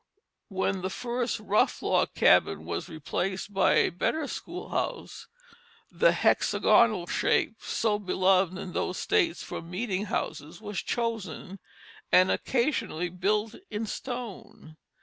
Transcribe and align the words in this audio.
When 0.49 0.81
the 0.81 0.89
first 0.89 1.39
rough 1.39 1.83
log 1.83 2.15
cabin 2.15 2.65
was 2.65 2.89
replaced 2.89 3.53
by 3.53 3.75
a 3.75 3.89
better 3.91 4.25
schoolhouse 4.25 5.27
the 5.91 6.11
hexagonal 6.11 7.05
shape, 7.05 7.57
so 7.61 7.99
beloved 7.99 8.57
in 8.57 8.73
those 8.73 8.97
states 8.97 9.43
for 9.43 9.61
meeting 9.61 10.05
houses, 10.05 10.59
was 10.59 10.79
chosen, 10.81 11.59
and 12.11 12.31
occasionally 12.31 13.09
built 13.09 13.53
in 13.69 13.85
stone. 13.85 14.75